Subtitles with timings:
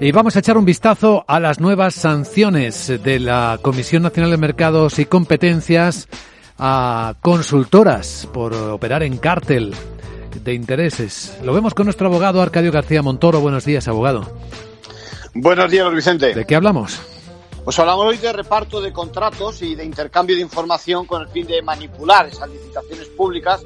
[0.00, 4.36] Y vamos a echar un vistazo a las nuevas sanciones de la Comisión Nacional de
[4.36, 6.08] Mercados y Competencias
[6.58, 9.74] a consultoras por operar en cártel
[10.42, 11.38] de intereses.
[11.44, 13.40] Lo vemos con nuestro abogado Arcadio García Montoro.
[13.40, 14.26] Buenos días, abogado.
[15.34, 16.34] Buenos días, Vicente.
[16.34, 17.00] ¿De qué hablamos?
[17.64, 21.46] Pues hablamos hoy de reparto de contratos y de intercambio de información con el fin
[21.46, 23.64] de manipular esas licitaciones públicas,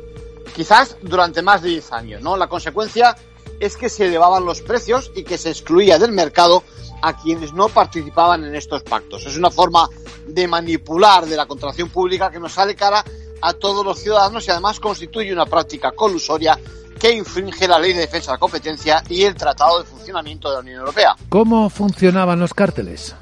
[0.54, 2.36] quizás durante más de 10 años, ¿no?
[2.36, 3.16] La consecuencia
[3.60, 6.62] es que se elevaban los precios y que se excluía del mercado
[7.02, 9.26] a quienes no participaban en estos pactos.
[9.26, 9.88] Es una forma
[10.26, 13.04] de manipular de la contratación pública que nos sale cara
[13.40, 16.58] a todos los ciudadanos y además constituye una práctica colusoria
[16.98, 20.54] que infringe la Ley de Defensa de la Competencia y el Tratado de Funcionamiento de
[20.54, 21.14] la Unión Europea.
[21.28, 23.14] ¿Cómo funcionaban los cárteles?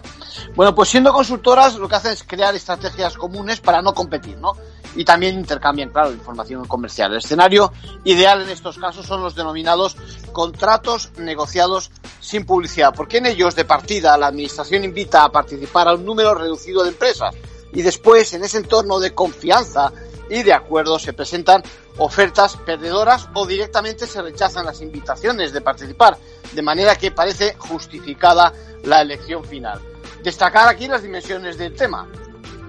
[0.55, 4.53] Bueno, pues siendo consultoras lo que hacen es crear estrategias comunes para no competir, ¿no?
[4.95, 7.11] Y también intercambian, claro, información comercial.
[7.11, 7.73] El escenario
[8.05, 9.97] ideal en estos casos son los denominados
[10.31, 11.91] contratos negociados
[12.21, 16.35] sin publicidad, porque en ellos de partida la Administración invita a participar a un número
[16.37, 17.35] reducido de empresas
[17.73, 19.93] y después en ese entorno de confianza
[20.31, 21.65] y de acuerdo se presentan
[21.99, 26.17] ofertas perdedoras o directamente se rechazan las invitaciones de participar,
[26.53, 28.53] de manera que parece justificada
[28.85, 29.81] la elección final.
[30.25, 32.09] Destacar aquí las dimensiones del tema.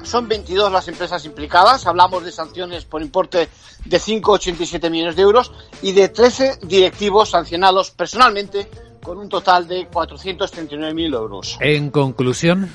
[0.04, 3.48] Son 22 las empresas implicadas, hablamos de sanciones por importe
[3.86, 8.70] de 5,87 millones de euros y de 13 directivos sancionados personalmente
[9.02, 11.58] con un total de 439.000 euros.
[11.62, 12.70] En conclusión.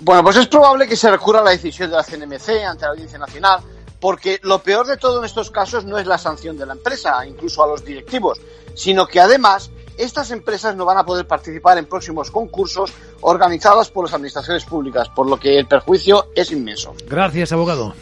[0.00, 2.92] Bueno, pues es probable que se recurra a la decisión de la CNMC ante la
[2.92, 3.60] Audiencia Nacional,
[3.98, 7.26] porque lo peor de todo en estos casos no es la sanción de la empresa,
[7.26, 8.40] incluso a los directivos,
[8.74, 14.04] sino que además estas empresas no van a poder participar en próximos concursos organizados por
[14.04, 16.94] las administraciones públicas, por lo que el perjuicio es inmenso.
[17.06, 17.94] Gracias, abogado.